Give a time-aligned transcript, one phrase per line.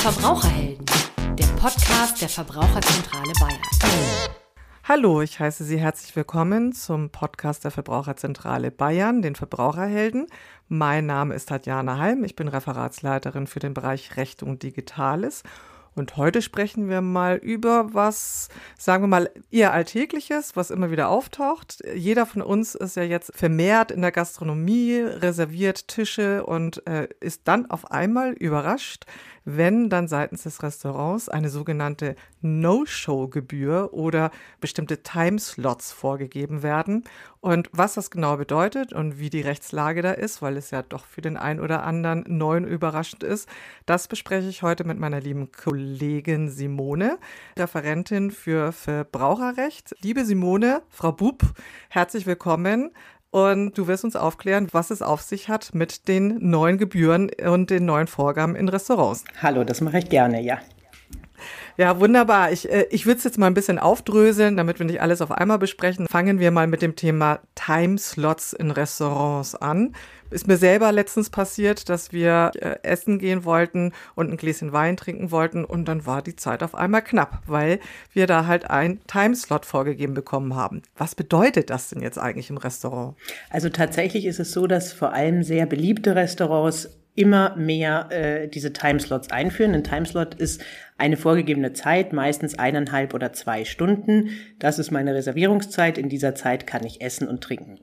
[0.00, 0.86] Verbraucherhelden,
[1.38, 3.60] der Podcast der Verbraucherzentrale Bayern.
[4.84, 10.26] Hallo, ich heiße Sie herzlich willkommen zum Podcast der Verbraucherzentrale Bayern, den Verbraucherhelden.
[10.68, 15.42] Mein Name ist Tatjana Heim, ich bin Referatsleiterin für den Bereich Recht und Digitales
[16.00, 21.10] und heute sprechen wir mal über was, sagen wir mal, eher Alltägliches, was immer wieder
[21.10, 21.84] auftaucht.
[21.94, 27.42] Jeder von uns ist ja jetzt vermehrt in der Gastronomie, reserviert Tische und äh, ist
[27.44, 29.04] dann auf einmal überrascht,
[29.44, 37.04] wenn dann seitens des Restaurants eine sogenannte No-Show-Gebühr oder bestimmte Timeslots vorgegeben werden.
[37.40, 41.06] Und was das genau bedeutet und wie die Rechtslage da ist, weil es ja doch
[41.06, 43.48] für den einen oder anderen neu und überraschend ist,
[43.86, 45.89] das bespreche ich heute mit meiner lieben Kollegin
[46.48, 47.18] Simone,
[47.58, 49.94] Referentin für Verbraucherrecht.
[50.00, 51.42] Liebe Simone, Frau Bub,
[51.88, 52.90] herzlich willkommen.
[53.30, 57.70] Und du wirst uns aufklären, was es auf sich hat mit den neuen Gebühren und
[57.70, 59.24] den neuen Vorgaben in Restaurants.
[59.40, 60.58] Hallo, das mache ich gerne, ja.
[61.76, 62.52] Ja, wunderbar.
[62.52, 65.32] Ich, äh, ich würde es jetzt mal ein bisschen aufdröseln, damit wir nicht alles auf
[65.32, 66.06] einmal besprechen.
[66.08, 69.94] Fangen wir mal mit dem Thema Timeslots in Restaurants an
[70.30, 74.96] ist mir selber letztens passiert, dass wir äh, essen gehen wollten und ein Gläschen Wein
[74.96, 77.80] trinken wollten und dann war die Zeit auf einmal knapp, weil
[78.12, 80.82] wir da halt ein Timeslot vorgegeben bekommen haben.
[80.96, 83.16] Was bedeutet das denn jetzt eigentlich im Restaurant?
[83.50, 88.72] Also tatsächlich ist es so, dass vor allem sehr beliebte Restaurants immer mehr äh, diese
[88.72, 89.74] Timeslots einführen.
[89.74, 90.62] Ein Timeslot ist
[90.96, 94.30] eine vorgegebene Zeit, meistens eineinhalb oder zwei Stunden.
[94.58, 95.98] Das ist meine Reservierungszeit.
[95.98, 97.78] In dieser Zeit kann ich essen und trinken.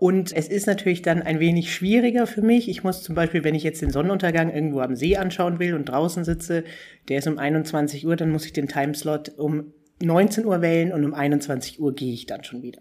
[0.00, 2.70] Und es ist natürlich dann ein wenig schwieriger für mich.
[2.70, 5.90] Ich muss zum Beispiel, wenn ich jetzt den Sonnenuntergang irgendwo am See anschauen will und
[5.90, 6.64] draußen sitze,
[7.10, 11.04] der ist um 21 Uhr, dann muss ich den Timeslot um 19 Uhr wählen und
[11.04, 12.80] um 21 Uhr gehe ich dann schon wieder.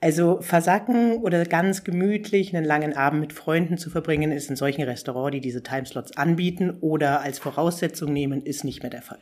[0.00, 4.84] Also versacken oder ganz gemütlich einen langen Abend mit Freunden zu verbringen, ist in solchen
[4.84, 9.20] Restaurants, die diese Timeslots anbieten oder als Voraussetzung nehmen, ist nicht mehr der Fall.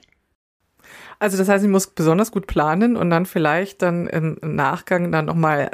[1.19, 5.25] Also das heißt, ich muss besonders gut planen und dann vielleicht dann im Nachgang dann
[5.25, 5.73] nochmal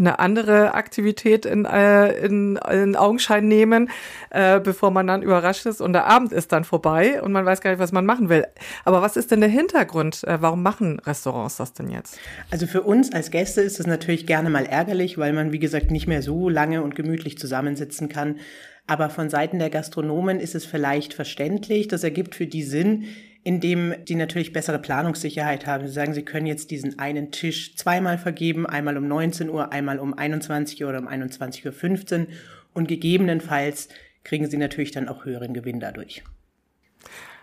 [0.00, 3.90] eine andere Aktivität in, äh, in, in Augenschein nehmen,
[4.30, 7.60] äh, bevor man dann überrascht ist und der Abend ist dann vorbei und man weiß
[7.60, 8.46] gar nicht, was man machen will.
[8.84, 10.24] Aber was ist denn der Hintergrund?
[10.24, 12.18] Äh, warum machen Restaurants das denn jetzt?
[12.50, 15.90] Also für uns als Gäste ist es natürlich gerne mal ärgerlich, weil man, wie gesagt,
[15.90, 18.36] nicht mehr so lange und gemütlich zusammensitzen kann.
[18.86, 21.86] Aber von Seiten der Gastronomen ist es vielleicht verständlich.
[21.86, 23.04] Das ergibt für die Sinn,
[23.42, 25.86] indem die natürlich bessere Planungssicherheit haben.
[25.86, 29.98] Sie sagen, sie können jetzt diesen einen Tisch zweimal vergeben, einmal um 19 Uhr, einmal
[29.98, 32.26] um 21 Uhr oder um 21.15 Uhr
[32.74, 33.88] und gegebenenfalls
[34.24, 36.22] kriegen sie natürlich dann auch höheren Gewinn dadurch.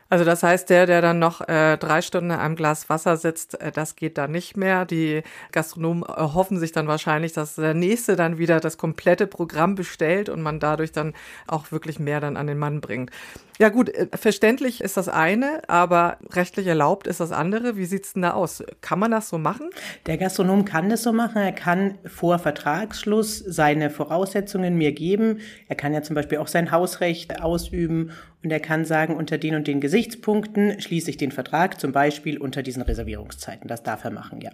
[0.09, 3.71] Also das heißt, der, der dann noch äh, drei Stunden einem Glas Wasser sitzt, äh,
[3.71, 4.85] das geht dann nicht mehr.
[4.85, 10.29] Die Gastronomen erhoffen sich dann wahrscheinlich, dass der nächste dann wieder das komplette Programm bestellt
[10.29, 11.13] und man dadurch dann
[11.47, 13.11] auch wirklich mehr dann an den Mann bringt.
[13.59, 17.75] Ja gut, äh, verständlich ist das eine, aber rechtlich erlaubt ist das andere.
[17.75, 18.63] Wie sieht's denn da aus?
[18.81, 19.69] Kann man das so machen?
[20.05, 21.41] Der Gastronom kann das so machen.
[21.41, 25.39] Er kann vor Vertragsschluss seine Voraussetzungen mir geben.
[25.67, 28.11] Er kann ja zum Beispiel auch sein Hausrecht ausüben
[28.43, 32.37] und er kann sagen, unter den und den Gesichtspunkten schließe ich den Vertrag, zum Beispiel
[32.37, 33.67] unter diesen Reservierungszeiten.
[33.67, 34.51] Das darf er machen, ja.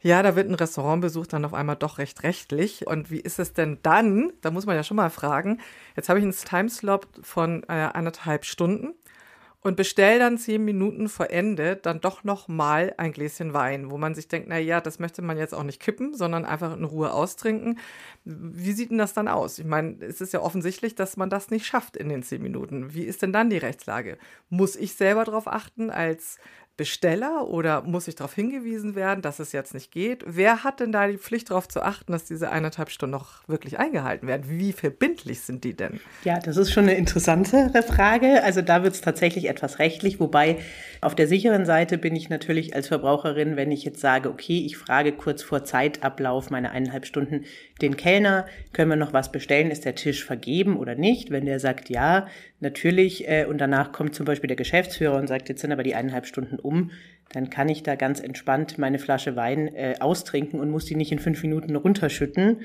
[0.00, 2.88] Ja, da wird ein Restaurantbesuch dann auf einmal doch recht rechtlich.
[2.88, 4.32] Und wie ist es denn dann?
[4.40, 5.60] Da muss man ja schon mal fragen.
[5.94, 8.94] Jetzt habe ich einen Timeslot von äh, anderthalb Stunden
[9.62, 13.96] und bestell dann zehn Minuten vor Ende dann doch noch mal ein Gläschen Wein, wo
[13.96, 16.84] man sich denkt, na ja, das möchte man jetzt auch nicht kippen, sondern einfach in
[16.84, 17.78] Ruhe austrinken.
[18.24, 19.58] Wie sieht denn das dann aus?
[19.58, 22.92] Ich meine, es ist ja offensichtlich, dass man das nicht schafft in den zehn Minuten.
[22.92, 24.18] Wie ist denn dann die Rechtslage?
[24.50, 26.38] Muss ich selber darauf achten als
[26.82, 30.24] Besteller oder muss ich darauf hingewiesen werden, dass es jetzt nicht geht?
[30.26, 33.78] Wer hat denn da die Pflicht darauf zu achten, dass diese eineinhalb Stunden noch wirklich
[33.78, 34.46] eingehalten werden?
[34.48, 36.00] Wie verbindlich sind die denn?
[36.24, 38.42] Ja, das ist schon eine interessantere Frage.
[38.42, 40.58] Also da wird es tatsächlich etwas rechtlich, wobei
[41.00, 44.76] auf der sicheren Seite bin ich natürlich als Verbraucherin, wenn ich jetzt sage, okay, ich
[44.76, 47.44] frage kurz vor Zeitablauf meine eineinhalb Stunden
[47.80, 49.70] den Kellner, können wir noch was bestellen?
[49.70, 51.30] Ist der Tisch vergeben oder nicht?
[51.30, 52.26] Wenn der sagt ja,
[52.62, 55.94] natürlich, äh, und danach kommt zum Beispiel der Geschäftsführer und sagt, jetzt sind aber die
[55.94, 56.71] eineinhalb Stunden um,
[57.32, 61.12] dann kann ich da ganz entspannt meine Flasche Wein äh, austrinken und muss die nicht
[61.12, 62.60] in fünf Minuten runterschütten.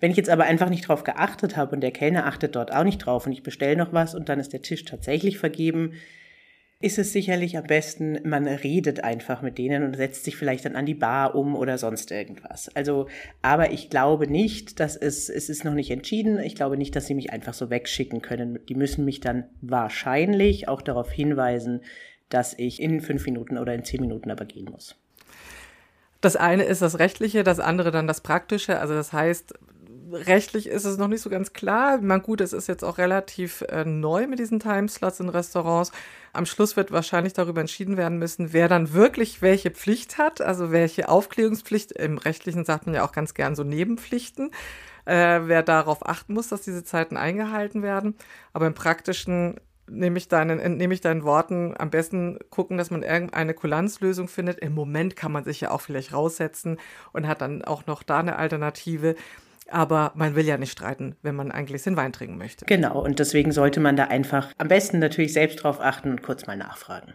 [0.00, 2.84] Wenn ich jetzt aber einfach nicht drauf geachtet habe und der Kellner achtet dort auch
[2.84, 5.92] nicht drauf und ich bestelle noch was und dann ist der Tisch tatsächlich vergeben,
[6.78, 10.76] ist es sicherlich am besten, man redet einfach mit denen und setzt sich vielleicht dann
[10.76, 12.68] an die Bar um oder sonst irgendwas.
[12.76, 13.08] Also,
[13.40, 16.38] aber ich glaube nicht, dass es, es ist noch nicht entschieden.
[16.38, 18.58] Ich glaube nicht, dass sie mich einfach so wegschicken können.
[18.68, 21.80] Die müssen mich dann wahrscheinlich auch darauf hinweisen,
[22.28, 24.96] dass ich in fünf Minuten oder in zehn Minuten aber gehen muss.
[26.20, 28.80] Das eine ist das Rechtliche, das andere dann das Praktische.
[28.80, 29.54] Also das heißt,
[30.12, 31.98] rechtlich ist es noch nicht so ganz klar.
[31.98, 35.92] Man gut, es ist jetzt auch relativ äh, neu mit diesen Timeslots in Restaurants.
[36.32, 40.70] Am Schluss wird wahrscheinlich darüber entschieden werden müssen, wer dann wirklich welche Pflicht hat, also
[40.70, 41.92] welche Aufklärungspflicht.
[41.92, 44.50] Im rechtlichen sagt man ja auch ganz gern so Nebenpflichten.
[45.04, 48.16] Äh, wer darauf achten muss, dass diese Zeiten eingehalten werden.
[48.52, 53.02] Aber im praktischen nehme ich deinen, entnehme ich deinen Worten, am besten gucken, dass man
[53.02, 54.58] irgendeine Kulanzlösung findet.
[54.60, 56.78] Im Moment kann man sich ja auch vielleicht raussetzen
[57.12, 59.14] und hat dann auch noch da eine Alternative.
[59.68, 62.66] Aber man will ja nicht streiten, wenn man ein Gläschen Wein trinken möchte.
[62.66, 66.46] Genau, und deswegen sollte man da einfach am besten natürlich selbst drauf achten und kurz
[66.46, 67.14] mal nachfragen.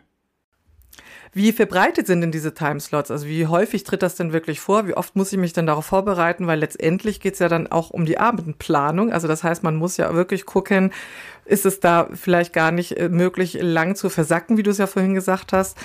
[1.34, 3.10] Wie verbreitet sind denn diese Timeslots?
[3.10, 4.86] Also wie häufig tritt das denn wirklich vor?
[4.88, 6.46] Wie oft muss ich mich denn darauf vorbereiten?
[6.46, 9.14] Weil letztendlich geht es ja dann auch um die Abendplanung.
[9.14, 10.92] Also das heißt, man muss ja wirklich gucken,
[11.46, 14.88] ist es da vielleicht gar nicht äh, möglich, lang zu versacken, wie du es ja
[14.88, 15.78] vorhin gesagt hast.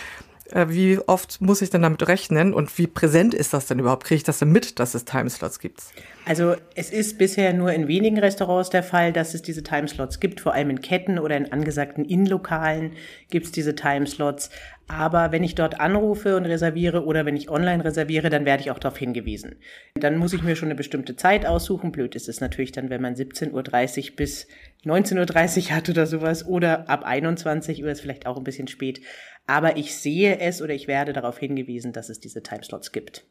[0.50, 4.04] Äh, wie oft muss ich denn damit rechnen und wie präsent ist das denn überhaupt?
[4.04, 5.80] Kriege ich das denn mit, dass es Timeslots gibt?
[6.28, 10.40] Also es ist bisher nur in wenigen Restaurants der Fall, dass es diese Timeslots gibt.
[10.40, 12.94] Vor allem in Ketten oder in angesagten Innenlokalen
[13.30, 14.50] gibt es diese Timeslots.
[14.88, 18.72] Aber wenn ich dort anrufe und reserviere oder wenn ich online reserviere, dann werde ich
[18.72, 19.54] auch darauf hingewiesen.
[19.94, 21.92] Dann muss ich mir schon eine bestimmte Zeit aussuchen.
[21.92, 24.48] Blöd ist es natürlich dann, wenn man 17.30 Uhr bis
[24.84, 29.00] 19.30 Uhr hat oder sowas oder ab 21 Uhr ist vielleicht auch ein bisschen spät.
[29.46, 33.24] Aber ich sehe es oder ich werde darauf hingewiesen, dass es diese Timeslots gibt.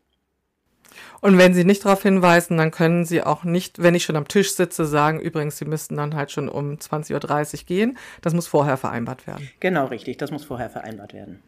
[1.21, 4.27] Und wenn Sie nicht darauf hinweisen, dann können Sie auch nicht, wenn ich schon am
[4.27, 7.13] Tisch sitze, sagen, übrigens, Sie müssten dann halt schon um 20.30
[7.53, 7.97] Uhr gehen.
[8.21, 9.49] Das muss vorher vereinbart werden.
[9.59, 10.17] Genau, richtig.
[10.17, 11.41] Das muss vorher vereinbart werden.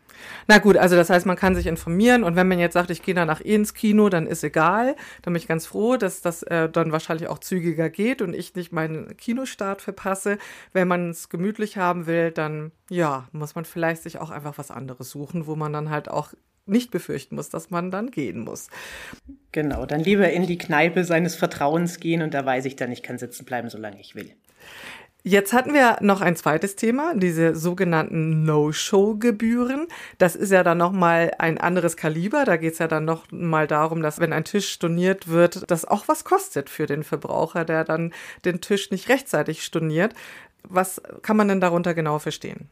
[0.47, 3.01] Na gut, also das heißt, man kann sich informieren und wenn man jetzt sagt, ich
[3.01, 4.95] gehe danach eh ins Kino, dann ist egal.
[5.21, 8.55] Dann bin ich ganz froh, dass das äh, dann wahrscheinlich auch zügiger geht und ich
[8.55, 10.37] nicht meinen Kinostart verpasse.
[10.73, 14.71] Wenn man es gemütlich haben will, dann ja, muss man vielleicht sich auch einfach was
[14.71, 16.33] anderes suchen, wo man dann halt auch
[16.67, 18.67] nicht befürchten muss, dass man dann gehen muss.
[19.51, 23.03] Genau, dann lieber in die Kneipe seines Vertrauens gehen und da weiß ich dann, ich
[23.03, 24.31] kann sitzen bleiben, solange ich will.
[25.23, 29.87] Jetzt hatten wir noch ein zweites Thema, diese sogenannten No-Show-Gebühren.
[30.19, 32.45] Das ist ja dann nochmal ein anderes Kaliber.
[32.45, 36.07] Da geht es ja dann nochmal darum, dass wenn ein Tisch storniert wird, das auch
[36.07, 38.13] was kostet für den Verbraucher, der dann
[38.45, 40.13] den Tisch nicht rechtzeitig storniert.
[40.63, 42.69] Was kann man denn darunter genau verstehen?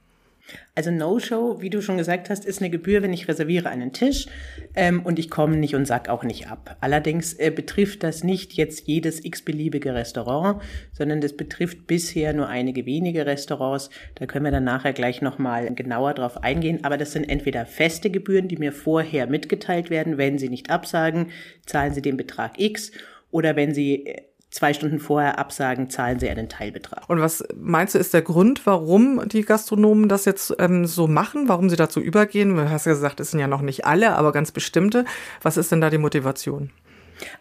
[0.75, 4.27] Also No-Show, wie du schon gesagt hast, ist eine Gebühr, wenn ich reserviere einen Tisch
[4.75, 6.75] ähm, und ich komme nicht und sag auch nicht ab.
[6.81, 10.61] Allerdings äh, betrifft das nicht jetzt jedes x-beliebige Restaurant,
[10.91, 13.89] sondern das betrifft bisher nur einige wenige Restaurants.
[14.15, 16.83] Da können wir dann nachher gleich nochmal genauer drauf eingehen.
[16.83, 20.17] Aber das sind entweder feste Gebühren, die mir vorher mitgeteilt werden.
[20.17, 21.27] Wenn Sie nicht absagen,
[21.65, 22.91] zahlen Sie den Betrag X.
[23.31, 27.09] Oder wenn Sie äh, zwei Stunden vorher absagen, zahlen sie einen Teilbetrag.
[27.09, 31.49] Und was meinst du, ist der Grund, warum die Gastronomen das jetzt ähm, so machen,
[31.49, 32.55] warum sie dazu übergehen?
[32.55, 35.05] Du hast ja gesagt, es sind ja noch nicht alle, aber ganz bestimmte.
[35.41, 36.71] Was ist denn da die Motivation?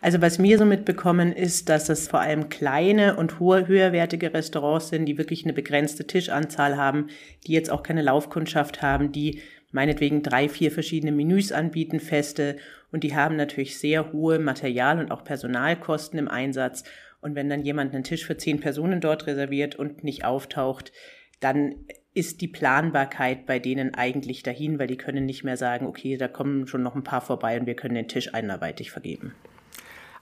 [0.01, 4.89] Also was wir so mitbekommen ist, dass es vor allem kleine und hohe, höherwertige Restaurants
[4.89, 7.09] sind, die wirklich eine begrenzte Tischanzahl haben,
[7.47, 9.41] die jetzt auch keine Laufkundschaft haben, die
[9.75, 12.57] meinetwegen drei, vier verschiedene Menüs anbieten, feste,
[12.93, 16.85] und die haben natürlich sehr hohe Material- und auch Personalkosten im Einsatz.
[17.21, 20.93] Und wenn dann jemand einen Tisch für zehn Personen dort reserviert und nicht auftaucht,
[21.41, 21.75] dann
[22.15, 26.29] ist die Planbarkeit bei denen eigentlich dahin, weil die können nicht mehr sagen, okay, da
[26.29, 29.35] kommen schon noch ein paar vorbei und wir können den Tisch einarbeitig vergeben.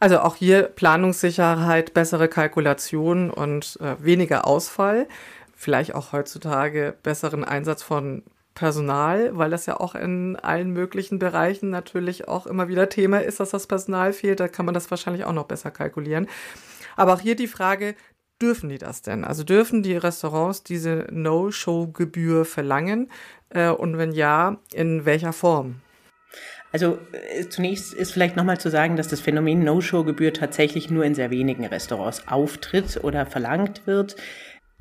[0.01, 5.07] Also auch hier Planungssicherheit, bessere Kalkulation und äh, weniger Ausfall.
[5.55, 8.23] Vielleicht auch heutzutage besseren Einsatz von
[8.55, 13.41] Personal, weil das ja auch in allen möglichen Bereichen natürlich auch immer wieder Thema ist,
[13.41, 14.41] dass das Personal fehlt.
[14.41, 16.29] Da kann man das wahrscheinlich auch noch besser kalkulieren.
[16.97, 17.95] Aber auch hier die Frage,
[18.41, 19.25] dürfen die das denn?
[19.25, 23.11] Also dürfen die Restaurants diese No-Show-Gebühr verlangen?
[23.49, 25.77] Äh, und wenn ja, in welcher Form?
[26.73, 31.15] Also äh, zunächst ist vielleicht nochmal zu sagen, dass das Phänomen No-Show-Gebühr tatsächlich nur in
[31.15, 34.17] sehr wenigen Restaurants auftritt oder verlangt wird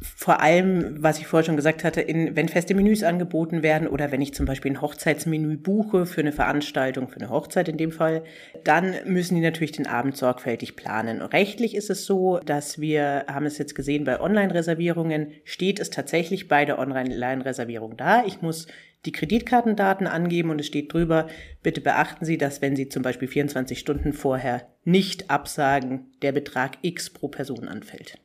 [0.01, 4.11] vor allem, was ich vorher schon gesagt hatte, in, wenn feste Menüs angeboten werden oder
[4.11, 7.91] wenn ich zum Beispiel ein Hochzeitsmenü buche für eine Veranstaltung, für eine Hochzeit in dem
[7.91, 8.23] Fall,
[8.63, 11.21] dann müssen die natürlich den Abend sorgfältig planen.
[11.21, 16.47] Rechtlich ist es so, dass wir, haben es jetzt gesehen, bei Online-Reservierungen steht es tatsächlich
[16.47, 18.25] bei der Online-Reservierung da.
[18.25, 18.65] Ich muss
[19.05, 21.27] die Kreditkartendaten angeben und es steht drüber,
[21.61, 26.77] bitte beachten Sie, dass wenn Sie zum Beispiel 24 Stunden vorher nicht absagen, der Betrag
[26.81, 28.20] X pro Person anfällt.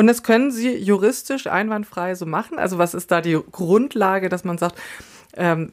[0.00, 2.58] Und das können Sie juristisch einwandfrei so machen?
[2.58, 4.80] Also was ist da die Grundlage, dass man sagt,
[5.36, 5.72] ähm,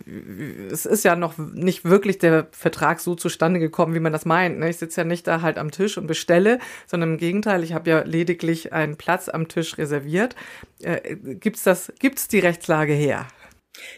[0.70, 4.60] es ist ja noch nicht wirklich der Vertrag so zustande gekommen, wie man das meint.
[4.60, 4.70] Ne?
[4.70, 7.90] Ich sitze ja nicht da halt am Tisch und bestelle, sondern im Gegenteil, ich habe
[7.90, 10.36] ja lediglich einen Platz am Tisch reserviert.
[10.84, 13.28] Äh, gibt's das, gibt's die Rechtslage her?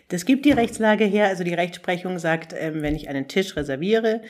[0.10, 1.26] Das gibt die Rechtslage her.
[1.26, 4.22] Also die Rechtsprechung sagt, ähm, wenn ich einen Tisch reserviere,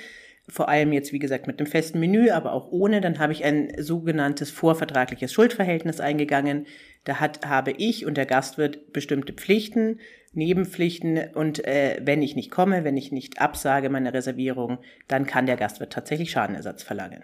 [0.50, 3.02] vor allem jetzt, wie gesagt, mit dem festen Menü, aber auch ohne.
[3.02, 6.66] Dann habe ich ein sogenanntes vorvertragliches Schuldverhältnis eingegangen.
[7.06, 10.00] Da hat, habe ich und der Gastwirt bestimmte Pflichten,
[10.34, 15.46] Nebenpflichten und äh, wenn ich nicht komme, wenn ich nicht absage meine Reservierung, dann kann
[15.46, 17.24] der Gastwirt tatsächlich Schadenersatz verlangen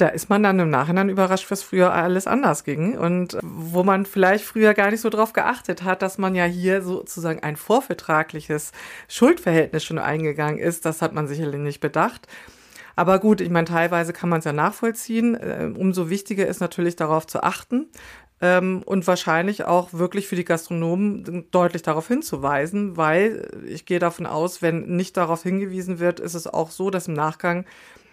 [0.00, 4.06] da ist man dann im Nachhinein überrascht, was früher alles anders ging und wo man
[4.06, 8.72] vielleicht früher gar nicht so drauf geachtet hat, dass man ja hier sozusagen ein vorvertragliches
[9.08, 10.86] Schuldverhältnis schon eingegangen ist.
[10.86, 12.26] Das hat man sicherlich nicht bedacht.
[12.96, 15.34] Aber gut, ich meine, teilweise kann man es ja nachvollziehen.
[15.34, 17.86] Äh, umso wichtiger ist natürlich darauf zu achten
[18.40, 24.26] ähm, und wahrscheinlich auch wirklich für die Gastronomen deutlich darauf hinzuweisen, weil ich gehe davon
[24.26, 27.64] aus, wenn nicht darauf hingewiesen wird, ist es auch so, dass im Nachgang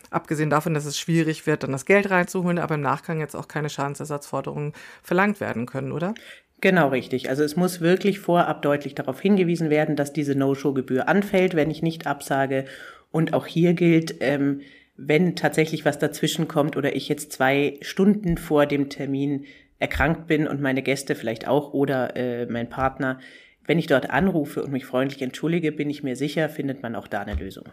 [0.10, 3.48] Abgesehen davon, dass es schwierig wird, dann das Geld reinzuholen, aber im Nachgang jetzt auch
[3.48, 4.74] keine Schadensersatzforderungen
[5.04, 6.14] verlangt werden können, oder?
[6.60, 7.30] Genau richtig.
[7.30, 11.84] Also es muss wirklich vorab deutlich darauf hingewiesen werden, dass diese No-Show-Gebühr anfällt, wenn ich
[11.84, 12.66] nicht absage.
[13.12, 14.62] Und auch hier gilt, ähm,
[14.96, 19.46] wenn tatsächlich was dazwischen kommt oder ich jetzt zwei Stunden vor dem Termin
[19.78, 23.20] erkrankt bin und meine Gäste vielleicht auch oder äh, mein Partner,
[23.68, 27.08] wenn ich dort anrufe und mich freundlich entschuldige, bin ich mir sicher, findet man auch
[27.08, 27.66] da eine Lösung.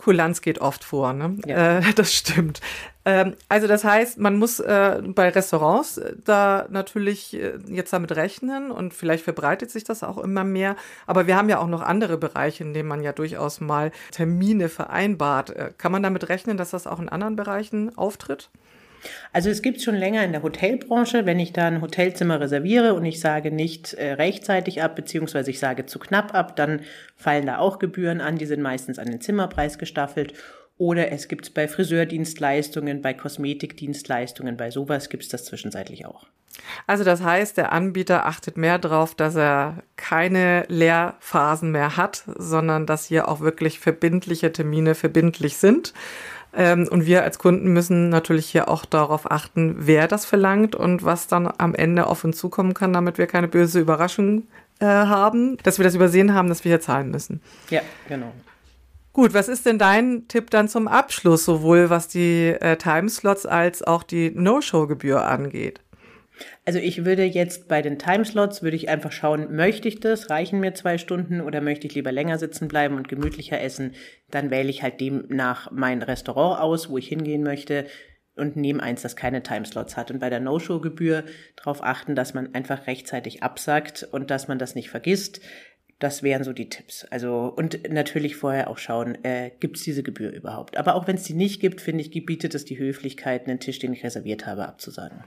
[0.00, 1.36] Kulanz geht oft vor, ne?
[1.44, 1.78] Ja.
[1.78, 2.60] Äh, das stimmt.
[3.04, 8.12] Ähm, also das heißt, man muss äh, bei Restaurants äh, da natürlich äh, jetzt damit
[8.16, 10.76] rechnen und vielleicht verbreitet sich das auch immer mehr.
[11.06, 14.70] Aber wir haben ja auch noch andere Bereiche, in denen man ja durchaus mal Termine
[14.70, 15.50] vereinbart.
[15.50, 18.48] Äh, kann man damit rechnen, dass das auch in anderen Bereichen auftritt?
[19.32, 23.04] Also es gibt schon länger in der Hotelbranche, wenn ich da ein Hotelzimmer reserviere und
[23.04, 26.82] ich sage nicht äh, rechtzeitig ab, beziehungsweise ich sage zu knapp ab, dann
[27.16, 30.34] fallen da auch Gebühren an, die sind meistens an den Zimmerpreis gestaffelt.
[30.76, 36.26] Oder es gibt es bei Friseurdienstleistungen, bei Kosmetikdienstleistungen, bei sowas gibt es das zwischenzeitlich auch.
[36.86, 42.86] Also das heißt, der Anbieter achtet mehr darauf, dass er keine Lehrphasen mehr hat, sondern
[42.86, 45.92] dass hier auch wirklich verbindliche Termine verbindlich sind.
[46.52, 51.04] Ähm, und wir als Kunden müssen natürlich hier auch darauf achten, wer das verlangt und
[51.04, 54.48] was dann am Ende auf uns zukommen kann, damit wir keine böse Überraschung
[54.80, 57.40] äh, haben, dass wir das übersehen haben, dass wir hier zahlen müssen.
[57.70, 58.32] Ja, genau.
[59.12, 63.82] Gut, was ist denn dein Tipp dann zum Abschluss, sowohl was die äh, Timeslots als
[63.82, 65.80] auch die No-Show-Gebühr angeht?
[66.64, 70.30] Also ich würde jetzt bei den Timeslots, würde ich einfach schauen, möchte ich das?
[70.30, 73.94] Reichen mir zwei Stunden oder möchte ich lieber länger sitzen bleiben und gemütlicher essen?
[74.30, 77.86] Dann wähle ich halt demnach mein Restaurant aus, wo ich hingehen möchte
[78.36, 80.10] und nehme eins, das keine Timeslots hat.
[80.10, 81.24] Und bei der No-Show-Gebühr
[81.56, 85.40] darauf achten, dass man einfach rechtzeitig absagt und dass man das nicht vergisst.
[85.98, 87.04] Das wären so die Tipps.
[87.10, 90.78] Also und natürlich vorher auch schauen, äh, gibt es diese Gebühr überhaupt.
[90.78, 93.78] Aber auch wenn es die nicht gibt, finde ich, gebietet es die Höflichkeit, einen Tisch,
[93.78, 95.24] den ich reserviert habe, abzusagen.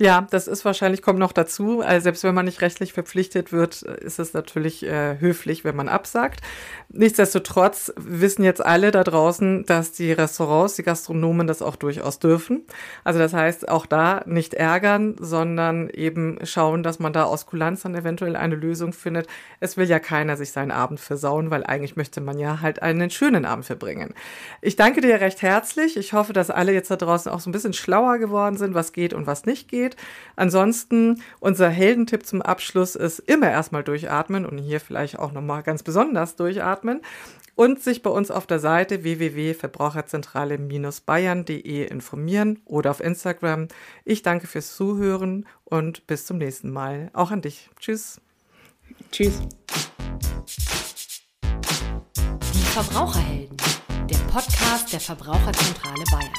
[0.00, 1.80] Ja, das ist wahrscheinlich, kommt noch dazu.
[1.80, 5.88] Also selbst wenn man nicht rechtlich verpflichtet wird, ist es natürlich äh, höflich, wenn man
[5.88, 6.40] absagt.
[6.88, 12.62] Nichtsdestotrotz wissen jetzt alle da draußen, dass die Restaurants, die Gastronomen das auch durchaus dürfen.
[13.02, 17.82] Also das heißt, auch da nicht ärgern, sondern eben schauen, dass man da aus Kulanz
[17.82, 19.26] dann eventuell eine Lösung findet.
[19.58, 23.10] Es will ja keiner sich seinen Abend versauen, weil eigentlich möchte man ja halt einen
[23.10, 24.14] schönen Abend verbringen.
[24.62, 25.96] Ich danke dir recht herzlich.
[25.96, 28.92] Ich hoffe, dass alle jetzt da draußen auch so ein bisschen schlauer geworden sind, was
[28.92, 29.96] geht und was nicht geht geht.
[30.36, 35.82] Ansonsten, unser Heldentipp zum Abschluss ist immer erstmal durchatmen und hier vielleicht auch nochmal ganz
[35.82, 37.00] besonders durchatmen
[37.54, 43.68] und sich bei uns auf der Seite www.verbraucherzentrale-bayern.de informieren oder auf Instagram.
[44.04, 47.10] Ich danke fürs Zuhören und bis zum nächsten Mal.
[47.14, 47.68] Auch an dich.
[47.80, 48.20] Tschüss.
[49.10, 49.40] Tschüss.
[52.54, 53.56] Die Verbraucherhelden,
[54.08, 56.32] der Podcast der Verbraucherzentrale Bayern.